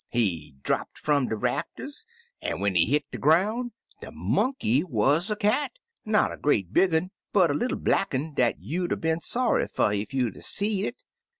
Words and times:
"He 0.09 0.55
drapped 0.63 0.97
fum 0.97 1.27
de 1.27 1.35
rafters, 1.35 2.07
an* 2.41 2.59
when 2.59 2.73
he 2.73 2.87
hit 2.87 3.03
de 3.11 3.19
groun*, 3.19 3.71
de 4.01 4.11
monkey 4.11 4.83
wuz 4.83 5.29
a 5.29 5.35
cat, 5.35 5.73
not 6.05 6.31
a 6.31 6.37
great 6.37 6.73
big 6.73 6.91
un, 6.91 7.11
but 7.33 7.51
a 7.51 7.53
little 7.53 7.77
black 7.77 8.15
un 8.15 8.33
dat 8.33 8.55
you*d 8.59 8.93
*a* 8.93 8.97
been 8.97 9.19
sorry 9.21 9.67
fer 9.67 9.93
ef 9.93 10.11
you*d 10.11 10.39
*a* 10.39 10.41
seed 10.41 10.85
it. 10.85 11.03